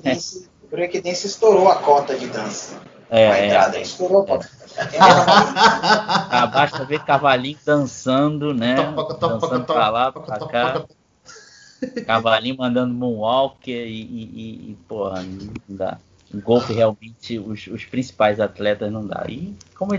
[0.04, 0.18] é
[0.64, 2.76] o breakdance estourou a cota de dança.
[3.10, 3.82] É, a entrada, é.
[3.82, 4.50] estourou a cota.
[4.78, 5.00] É.
[5.00, 8.76] ah, basta ver cavalinho dançando, né?
[9.20, 10.86] dançando pra lá, pra cá.
[12.06, 15.98] Cavalinho mandando moonwalk e, e, e porra, não dá.
[16.34, 19.26] O golfe realmente, os, os, principais atletas não dá.
[19.30, 19.92] E como,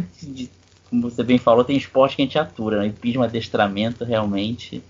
[0.90, 2.92] como você bem falou, tem esporte que a gente atura, né?
[3.00, 4.82] Pismo adestramento realmente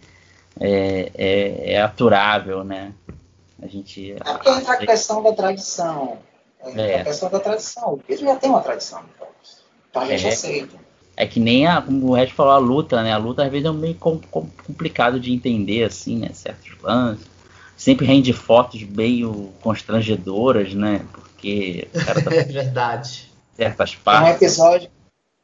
[0.58, 2.92] é, é, é, aturável, né?
[3.62, 4.12] A gente.
[4.12, 6.18] É porque entra a questão da tradição.
[6.74, 7.00] É.
[7.00, 7.94] A questão da tradição.
[7.94, 9.04] O pismo já tem uma tradição.
[9.90, 10.28] Então a gente é.
[10.30, 10.87] aceita
[11.20, 13.12] é que nem a, como o Red falou, a luta, né?
[13.12, 16.30] A luta às vezes é meio com, com, complicado de entender, assim, né?
[16.32, 17.26] Certos lances.
[17.76, 21.04] Sempre rende fotos meio constrangedoras, né?
[21.12, 23.32] Porque o cara tá É verdade.
[23.56, 24.22] Certas partes.
[24.22, 24.90] Tem um episódio,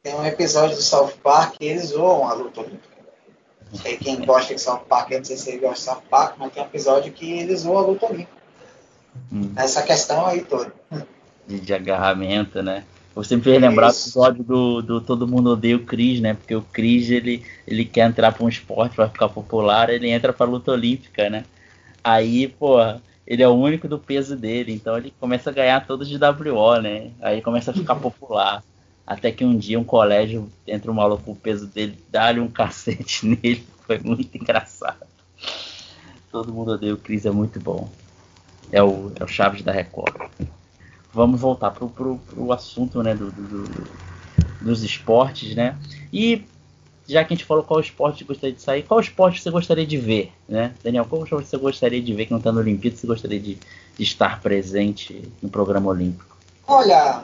[0.01, 2.95] tem um episódio do South Park que eles zoam a luta olímpica.
[3.69, 6.03] Não sei quem gosta de South Park, eu não sei se ele gosta de South
[6.09, 8.31] Park, mas tem um episódio que eles zoam a luta olímpica.
[9.29, 9.51] Hum.
[9.57, 10.73] Essa questão aí toda.
[11.45, 12.85] De, de agarramento, né?
[13.15, 16.33] Você me fez lembrar do episódio do, do Todo Mundo Odeia o Cris, né?
[16.33, 20.33] Porque o Cris, ele, ele quer entrar para um esporte para ficar popular, ele entra
[20.33, 21.45] para luta olímpica, né?
[22.03, 22.77] Aí, pô,
[23.25, 26.81] ele é o único do peso dele, então ele começa a ganhar todos de WO,
[26.81, 27.11] né?
[27.21, 28.61] Aí começa a ficar popular.
[29.07, 32.49] Até que um dia um colégio entra um maluco com o peso dele, dá-lhe um
[32.49, 33.65] cacete nele.
[33.87, 35.05] Foi muito engraçado.
[36.29, 37.89] Todo mundo odeia o Cris, é muito bom.
[38.73, 40.15] É o, é o Chaves da Record
[41.15, 43.87] vamos voltar pro, pro, pro assunto né, do, do, do,
[44.61, 45.77] dos esportes, né?
[46.11, 46.43] E
[47.07, 49.97] já que a gente falou qual esporte gostaria de sair, qual esporte você gostaria de
[49.97, 50.73] ver, né?
[50.83, 53.55] Daniel, qual esporte você gostaria de ver que não está no Olimpíada, você gostaria de,
[53.55, 56.35] de, estar presente no programa olímpico?
[56.67, 57.23] Olha,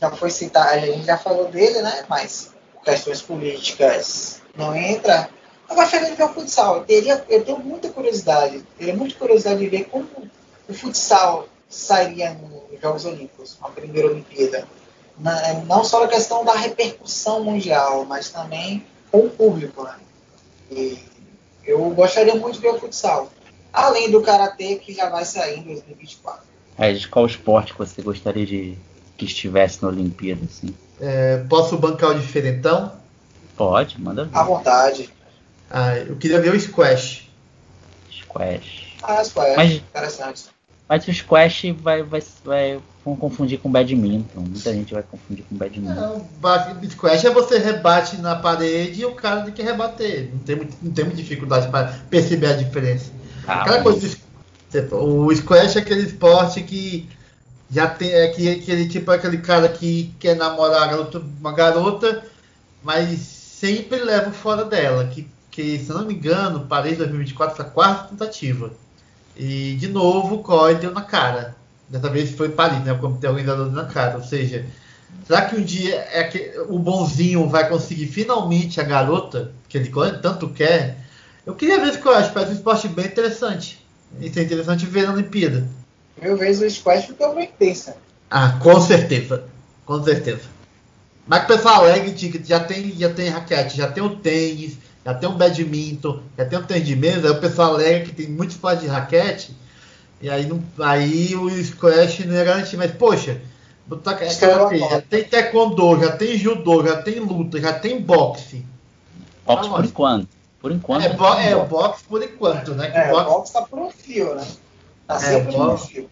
[0.00, 2.04] já foi citado, a gente já falou dele, né?
[2.08, 2.52] Mas
[2.84, 5.30] questões políticas não entra.
[5.68, 6.78] Eu gostaria de ver o futsal.
[6.78, 10.08] Eu, teria, eu tenho muita curiosidade, teria muita curiosidade de ver como
[10.68, 14.66] o futsal sairia nos Jogos Olímpicos, a primeira Olimpíada.
[15.66, 19.84] Não só a questão da repercussão mundial, mas também com o público.
[19.84, 19.94] Né?
[20.70, 20.98] E
[21.64, 23.30] eu gostaria muito de ver o futsal.
[23.72, 26.42] Além do karatê que já vai sair em 2024.
[26.78, 28.76] É, de qual esporte você gostaria de
[29.16, 30.40] que estivesse na Olimpíada?
[30.44, 30.74] Assim?
[30.98, 32.92] É, posso bancar o diferentão?
[33.56, 34.36] Pode, manda ver.
[34.36, 35.10] À vontade.
[35.70, 37.28] Ah, eu queria ver o squash.
[38.10, 38.96] Squash.
[39.02, 39.56] Ah, squash.
[39.56, 40.44] Mas, interessante.
[40.90, 44.40] Mas o squash vai, vai, vai vão confundir com badminton.
[44.40, 45.94] Muita gente vai confundir com badminton.
[45.94, 46.28] Não,
[46.90, 50.30] squash é você rebate na parede e o cara tem que rebater.
[50.32, 53.12] Não tem, não tem muita dificuldade para perceber a diferença.
[53.46, 54.18] Ah, Aquela coisa
[54.92, 57.08] o squash é aquele esporte que
[57.70, 62.24] já tem é que aquele tipo é aquele cara que quer namorar garota, uma garota,
[62.82, 65.06] mas sempre leva fora dela.
[65.06, 68.72] Que, que se não me engano, Paris 2024 foi a quarta tentativa.
[69.42, 71.56] E de novo o COI deu na cara.
[71.88, 72.92] Dessa vez foi Paris, né?
[72.92, 74.18] O comitê organizador na cara.
[74.18, 74.66] Ou seja,
[75.26, 79.90] será que um dia é que o bonzinho vai conseguir finalmente a garota que ele
[80.20, 80.98] tanto quer?
[81.46, 83.82] Eu queria ver o squash, parece um esporte bem interessante.
[84.20, 85.66] Isso é interessante ver na Olimpíada.
[86.20, 87.96] Mil vezes o squash ficou bem intensa.
[88.30, 89.44] Ah, com certeza.
[89.86, 90.42] Com certeza.
[91.26, 95.28] Mas o pessoal alegre já tem, já tem raquete, já tem o tênis, já tem
[95.28, 98.50] um badminton, já tem um tênis de mesa, aí o pessoal alega que tem muito
[98.50, 99.56] esporte de raquete,
[100.20, 103.40] e aí, não, aí o squash não é garantido, mas poxa,
[103.86, 108.64] botar, é, já tem taekwondo, já tem judô, já tem luta, já tem boxe.
[109.46, 110.28] Boxe por enquanto.
[110.60, 111.04] Por enquanto.
[111.04, 112.90] É, bo é, o boxe por enquanto, né?
[112.90, 113.26] Que é, boxe...
[113.26, 114.46] o boxe tá por um fio, né?
[115.06, 116.10] Tá é, sempre no fio.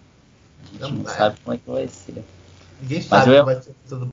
[0.81, 2.25] A gente não sabe como é que vai ser.
[2.81, 4.09] Ninguém sabe como vai ser tudo.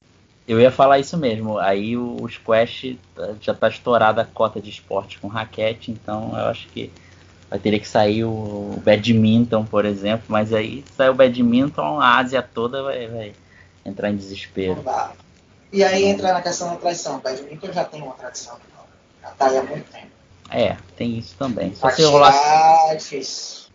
[0.48, 1.58] Eu ia falar isso mesmo.
[1.58, 2.98] Aí o, Squash
[3.42, 6.92] já está estourada a cota de esporte com raquete, então eu acho que
[7.50, 10.26] vai ter que sair o badminton, por exemplo.
[10.28, 13.34] Mas aí sai o badminton, a Ásia toda vai, vai
[13.84, 14.84] entrar em desespero.
[15.74, 17.18] E aí entra na questão da tradição.
[17.18, 18.58] O badminton já tem uma tradição,
[19.22, 20.16] já está aí há muito tempo.
[20.52, 21.74] É, tem isso também.
[21.74, 22.32] Só se rolar.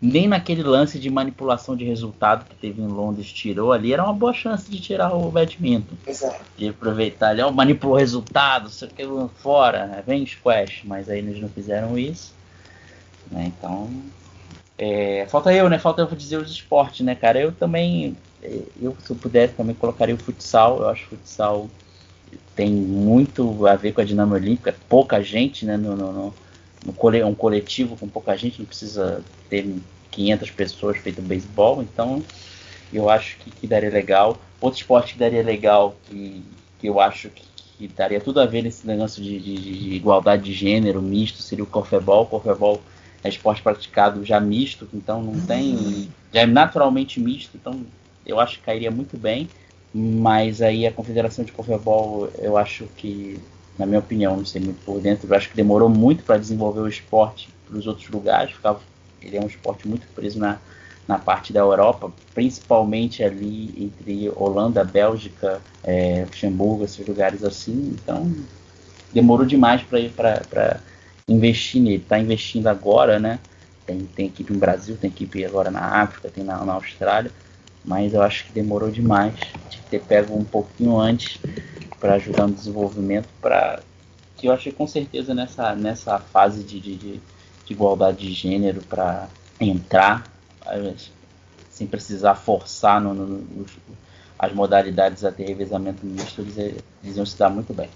[0.01, 4.13] Nem naquele lance de manipulação de resultado que teve em Londres tirou ali, era uma
[4.13, 5.95] boa chance de tirar o badminton.
[6.07, 6.43] Exato.
[6.57, 10.03] De aproveitar ali, ó, manipulou o resultado, sei o que fora, né?
[10.05, 12.33] vem squash, mas aí eles não fizeram isso.
[13.31, 13.51] Né?
[13.55, 13.89] Então.
[14.77, 15.77] É, falta eu, né?
[15.77, 17.39] Falta eu dizer os esportes, né, cara?
[17.39, 18.17] Eu também.
[18.41, 20.79] É, eu, se eu pudesse, também colocaria o futsal.
[20.79, 21.69] Eu acho que o futsal
[22.55, 24.75] tem muito a ver com a dinâmica olímpica.
[24.89, 25.77] Pouca gente, né?
[25.77, 26.33] No, no, no
[26.87, 29.67] um coletivo com pouca gente, não precisa ter
[30.09, 31.81] 500 pessoas feito beisebol.
[31.81, 32.23] Então,
[32.93, 34.37] eu acho que, que, daria legal.
[34.59, 36.43] Outro esporte que daria legal, que,
[36.79, 37.43] que eu acho que,
[37.77, 41.63] que daria tudo a ver nesse negócio de, de, de igualdade de gênero, misto, seria
[41.63, 42.27] o corfebol.
[42.31, 42.79] O
[43.23, 46.09] é esporte praticado já misto, então não tem.
[46.33, 47.85] Já é naturalmente misto, então
[48.25, 49.47] eu acho que cairia muito bem.
[49.93, 53.37] Mas aí a Confederação de Corfebol, eu acho que,
[53.77, 56.81] na minha opinião, não sei muito por dentro, eu acho que demorou muito para desenvolver
[56.81, 58.53] o esporte para os outros lugares.
[58.53, 58.79] Ficava,
[59.21, 60.59] ele é um esporte muito preso na,
[61.07, 67.95] na parte da Europa, principalmente ali entre Holanda, Bélgica, é, Luxemburgo, esses lugares assim.
[68.01, 68.31] Então
[69.11, 70.79] demorou demais para ir para
[71.27, 71.97] investir nele.
[71.97, 73.39] Está investindo agora, né?
[73.85, 77.31] Tem, tem equipe no Brasil, tem equipe agora na África, tem na, na Austrália,
[77.83, 79.33] mas eu acho que demorou demais
[79.69, 81.39] de ter pego um pouquinho antes
[82.01, 83.81] para ajudar no desenvolvimento, para
[84.35, 87.21] que eu acho que com certeza nessa, nessa fase de, de, de
[87.69, 90.27] igualdade de gênero para entrar,
[91.69, 93.65] sem precisar forçar no, no, no,
[94.37, 97.89] as modalidades a ter revezamento misto, eles, eles iam se dar muito bem.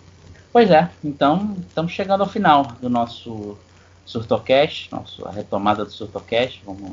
[0.53, 3.57] Pois é, então estamos chegando ao final do nosso
[4.05, 6.61] Surtocast, nossa retomada do Surtocast.
[6.63, 6.91] Vamos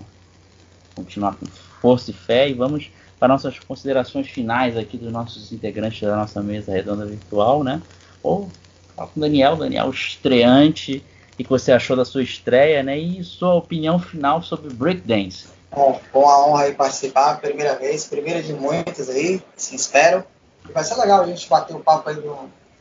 [0.94, 1.46] continuar com
[1.80, 2.90] força e fé e vamos
[3.22, 7.80] para nossas considerações finais aqui dos nossos integrantes da nossa mesa redonda virtual, né?
[8.20, 8.48] Ou
[8.96, 11.04] com o Daniel, Daniel estreante,
[11.38, 12.98] e que você achou da sua estreia, né?
[12.98, 15.46] E sua opinião final sobre breakdance.
[15.70, 20.24] Bom, com a honra de participar, primeira vez, primeira de muitas aí, se espero.
[20.74, 22.16] Vai ser legal a gente bater o papo aí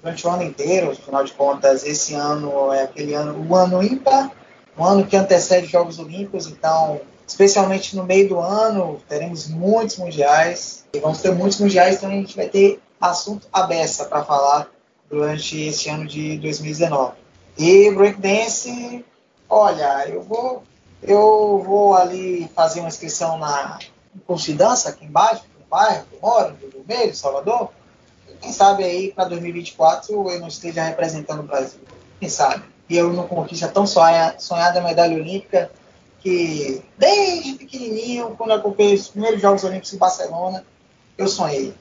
[0.02, 4.32] durante o ano inteiro, afinal de contas, esse ano é aquele ano, o ano ímpar,
[4.76, 9.98] o ano que antecede os Jogos Olímpicos, então, especialmente no meio do ano, teremos muitos
[9.98, 14.70] mundiais, e vamos ter muitos mundiais, então a gente vai ter assunto aberto para falar
[15.10, 17.14] durante esse ano de 2019.
[17.58, 19.06] E breakdance,
[19.50, 20.64] olha, eu vou
[21.04, 23.80] eu vou ali fazer uma inscrição na
[24.28, 27.72] curso de dança aqui embaixo, no bairro que eu moro, no Rio Vermelho, Salvador,
[28.42, 31.80] quem sabe aí para 2024 eu não esteja representando o Brasil.
[32.20, 32.64] Quem sabe?
[32.90, 35.72] E eu não conquista tão sonha, sonhada a medalha olímpica
[36.22, 40.64] que desde pequenininho, quando eu acompanhei os primeiros Jogos Olímpicos em Barcelona,
[41.18, 41.74] eu sonhei.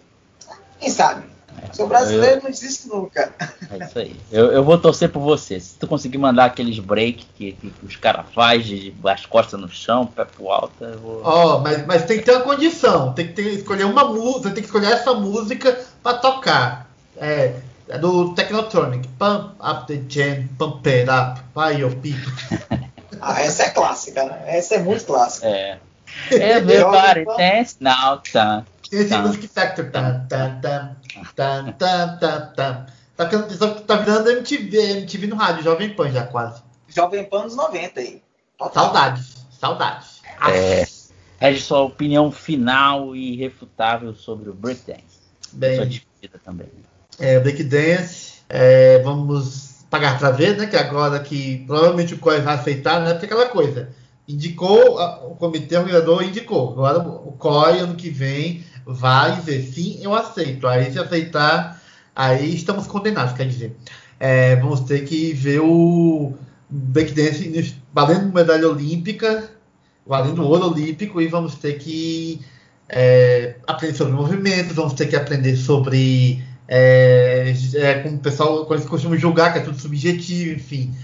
[0.78, 1.24] Quem sabe?
[1.72, 2.42] Sou brasileiro, eu...
[2.42, 3.32] não existe nunca.
[3.70, 4.16] É isso aí.
[4.32, 5.60] Eu, eu, vou torcer por você.
[5.60, 9.68] Se tu conseguir mandar aqueles break que, que os caras fazem, de as costas no
[9.68, 11.20] chão, pé pro alto, eu vou.
[11.22, 13.12] Ó, oh, mas, mas tem que ter uma condição.
[13.12, 16.90] Tem que ter, escolher uma música, tem que escolher essa música para tocar.
[17.16, 17.56] É,
[17.88, 19.06] é do Technotronic.
[19.18, 21.40] Pump up the jam, pump it up.
[21.54, 22.30] Vai, eu pico.
[23.20, 24.42] ah, essa é clássica, né?
[24.46, 25.46] Essa é muito clássica.
[25.46, 25.78] É.
[26.30, 28.64] Everybody dance now, tá.
[28.90, 29.22] Esse tá.
[29.22, 29.90] Music Factor.
[29.90, 30.96] Tá, tá, tá,
[31.36, 32.86] tá, tá, tá, tá.
[33.16, 33.26] Tá,
[33.86, 36.62] tá virando MTV, MTV no rádio, Jovem Pan já quase.
[36.88, 38.22] Jovem Pan nos 90 aí.
[38.56, 38.84] Total.
[38.84, 40.20] Saudades, saudades.
[40.48, 40.86] É,
[41.40, 45.20] é sua opinião final e irrefutável sobre o breakdance.
[45.52, 46.68] Bem, sua despedida também.
[47.18, 50.66] É, breakdance, é, vamos pagar para ver, né?
[50.66, 53.10] Que agora que provavelmente o COI vai aceitar, né?
[53.12, 53.90] Porque aquela coisa,
[54.28, 54.98] indicou,
[55.28, 56.70] o comitê organizador indicou.
[56.70, 60.66] Agora o COI ano que vem vai dizer sim, eu aceito.
[60.66, 61.82] Aí se aceitar,
[62.14, 63.76] aí estamos condenados, quer dizer.
[64.18, 66.34] É, vamos ter que ver o
[66.68, 69.50] breakdance valendo medalha olímpica,
[70.06, 72.40] valendo ouro olímpico, e vamos ter que
[72.88, 79.16] é, aprender sobre movimentos, vamos ter que aprender sobre é, é, como o pessoal costuma
[79.16, 80.94] julgar, que é tudo subjetivo, enfim.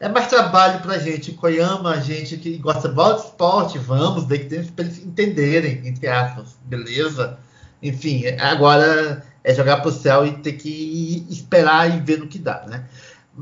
[0.00, 4.62] É mais trabalho pra gente, Koyama, a gente que gosta de esporte, vamos, daí que
[4.72, 7.38] para eles entenderem, entre aspas, beleza?
[7.82, 12.64] Enfim, agora é jogar pro céu e ter que esperar e ver no que dá,
[12.66, 12.86] né?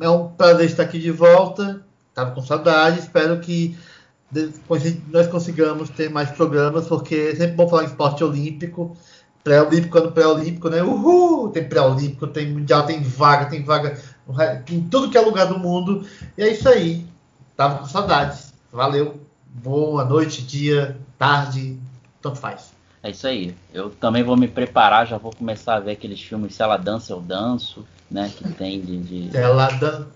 [0.00, 1.80] É um prazer estar aqui de volta,
[2.12, 3.78] tava com saudade, espero que
[5.10, 8.96] nós consigamos ter mais programas, porque é sempre bom falar em esporte olímpico,
[9.48, 10.82] pré-olímpico ano pré-olímpico, né?
[10.82, 11.48] Uhul!
[11.48, 13.98] Tem pré-olímpico, tem mundial, tem vaga, tem vaga
[14.70, 16.06] em tudo que é lugar do mundo.
[16.36, 17.06] E é isso aí.
[17.56, 18.52] Tava com saudades.
[18.70, 19.18] Valeu.
[19.46, 21.78] Boa noite, dia, tarde,
[22.20, 22.72] tanto faz.
[23.02, 23.54] É isso aí.
[23.72, 27.12] Eu também vou me preparar, já vou começar a ver aqueles filmes Se Ela Dança,
[27.14, 28.30] Eu Danço, né?
[28.36, 29.30] Que tem de, de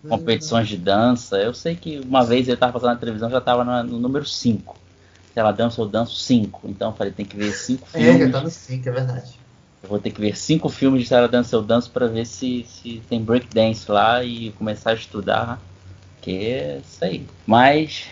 [0.08, 1.38] competições de dança.
[1.38, 4.76] Eu sei que uma vez eu estava passando na televisão, já estava no, número 5.
[5.32, 6.68] Se Ela Dança, Eu Danço 5.
[6.68, 8.20] Então eu falei, tem que ver 5 filmes.
[8.20, 9.40] É, já tá no 5, é verdade.
[9.82, 12.26] Eu vou ter que ver 5 filmes de Se Ela Dança, Eu Danço para ver
[12.26, 15.60] se, se tem breakdance lá e começar a estudar.
[16.20, 17.26] Que é isso aí.
[17.46, 18.06] Mas,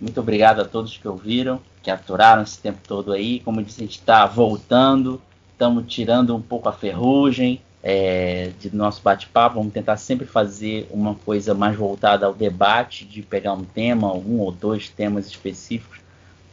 [0.00, 3.38] muito obrigado a todos que ouviram que aturaram esse tempo todo aí.
[3.38, 8.74] Como eu disse, a gente está voltando, estamos tirando um pouco a ferrugem é, de
[8.74, 9.54] nosso bate-papo.
[9.54, 14.40] Vamos tentar sempre fazer uma coisa mais voltada ao debate, de pegar um tema, um
[14.40, 16.00] ou dois temas específicos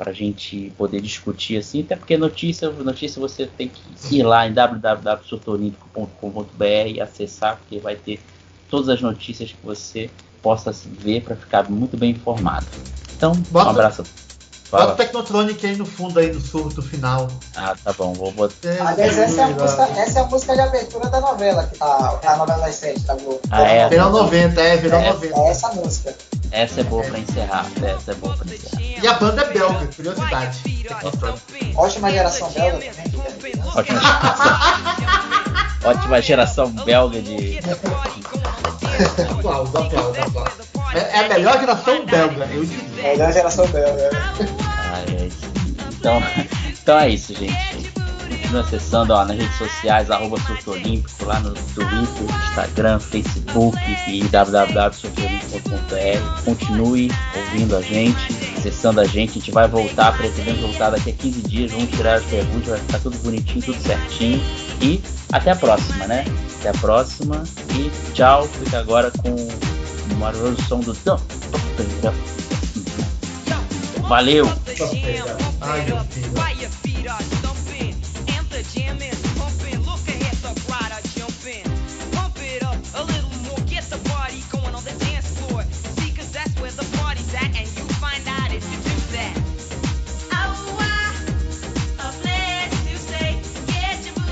[0.03, 3.81] para a gente poder discutir assim, até porque notícia, notícia você tem que
[4.13, 8.19] ir lá em www.sotolimpico.com.br e acessar, porque vai ter
[8.69, 10.09] todas as notícias que você
[10.41, 12.65] possa ver para ficar muito bem informado.
[13.15, 14.03] Então, Bota, um abraço.
[14.65, 14.87] Fala.
[14.87, 17.29] Bota o Technotronic aí no fundo aí no surto final.
[17.55, 18.67] Ah, tá bom, vou botar.
[18.67, 22.19] É, Aliás, essa é, a música, essa é a música de abertura da novela, a,
[22.25, 23.39] a novela das sete da Globo.
[23.49, 23.87] Ah, é?
[23.87, 25.39] Virou 90, é, virou é, 90.
[25.39, 26.13] É essa música.
[26.53, 27.65] Essa é boa pra encerrar.
[27.83, 28.81] Essa é boa pra encerrar.
[29.03, 30.85] E a banda é belga, curiosidade.
[31.75, 33.53] Ótima geração belga também.
[33.75, 34.53] Ótima geração.
[35.83, 37.59] Ótima geração belga de.
[39.31, 40.73] aplausos, aplausos, aplausos.
[40.93, 43.01] É, a melhor geração belga, eu diria.
[43.01, 44.09] É a melhor geração belga.
[44.63, 45.29] Ah, é.
[45.91, 46.21] Então,
[46.69, 47.82] então é isso, gente.
[48.59, 50.37] Acessando ó, nas redes sociais, arroba
[50.67, 53.77] Olímpico, lá no Twitter, Instagram, Facebook
[54.07, 56.43] e www.surtoolímpico.br.
[56.43, 59.31] Continue ouvindo a gente, acessando a gente.
[59.31, 61.71] A gente vai voltar, pretendemos voltar daqui a 15 dias.
[61.71, 64.41] Vamos tirar as perguntas, vai ficar tudo bonitinho, tudo certinho.
[64.81, 65.01] E
[65.31, 66.25] até a próxima, né?
[66.59, 67.43] Até a próxima
[67.75, 68.47] e tchau.
[68.47, 70.97] Fica agora com o maravilhoso som do
[74.07, 74.47] Valeu!
[75.61, 75.99] Ai, meu
[76.71, 77.62] filho.
[78.73, 79.22] jam is